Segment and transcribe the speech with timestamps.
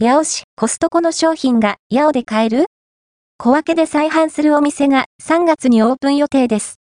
[0.00, 2.66] 八尾市コストコの商品が八尾で買える？
[3.36, 6.76] 小分けで再販するお店が3月にオープン予定です。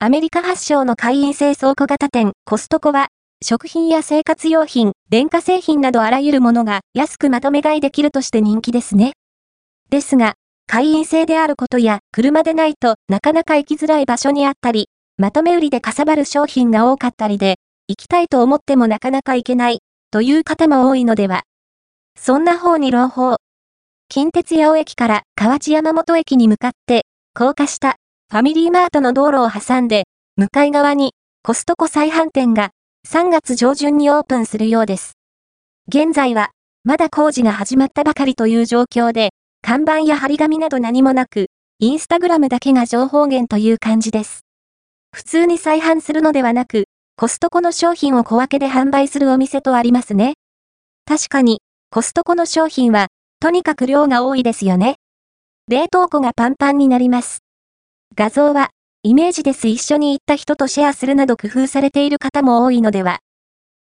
[0.00, 3.06] アメリカ発祥の会員制倉庫型店コストコは、
[3.40, 9.12] 食品や生活用品、電化製品などあらゆるものが安くまとめ買いできるとして人気ですね。
[9.88, 10.34] ですが、
[10.66, 14.88] 会員制であることや車でないとなかなか行きづらい場所にあったり、
[15.18, 19.78] まとめ売りでかさばる商品が多かったりで、行きたいと思ってもなかなか行けない、
[20.10, 21.42] という方も多いのでは。
[22.22, 23.36] そんな方に朗報。
[24.10, 27.96] 近鉄八尾駅から河内山本駅に向かって、高架下、
[28.30, 30.04] ファミリーマートの道路を挟んで、
[30.36, 32.72] 向かい側にコストコ再販店が
[33.08, 35.14] 3月上旬にオープンするようです。
[35.88, 36.50] 現在は、
[36.84, 39.30] まだ工事が始まったばかりという状況で、
[39.62, 41.46] 看板や張り紙など何もなく、
[41.78, 44.44] インスタグラムだけが情報源という感じです。
[45.16, 46.84] 普通に再販するのではなく、
[47.16, 50.34] コストコの商品を小分けで販売するお店とありますね。
[51.06, 51.62] 確かに、
[51.92, 53.08] コストコの商品は、
[53.40, 54.94] とにかく量が多いですよね。
[55.66, 57.40] 冷凍庫がパンパンになります。
[58.14, 58.70] 画像は、
[59.02, 63.18] イメージです一緒に行った人とシェアするなど工夫されている方も多いのでは。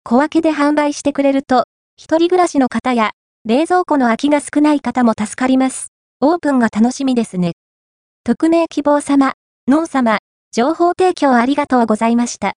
[0.03, 1.63] 小分けで販売してくれると、
[1.95, 3.11] 一人暮らしの方や、
[3.45, 5.87] 冷蔵庫の空きが少ない方も助かります。
[6.19, 7.53] オープンが楽しみですね。
[8.25, 9.35] 匿名希望様、
[9.69, 10.19] ノン様、
[10.51, 12.55] 情報提供ありがとうございました。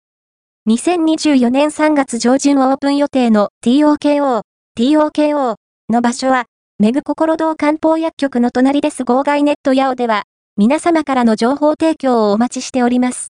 [0.69, 4.43] 2024年3月上旬オープン予定の TOKO、
[4.75, 5.55] TOKO
[5.91, 6.45] の場所は、
[6.79, 10.23] メグ心堂漢方薬局の隣です号外ネットヤオでは、
[10.57, 13.27] 皆様からの情報提供をお待ちしております。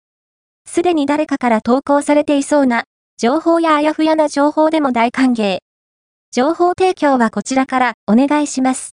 [0.66, 2.82] すでに誰かから投稿されていそうな、
[3.18, 5.58] 情報やあやふやな情報でも大歓迎。
[6.32, 8.86] 情報提供はこちらからお願いします。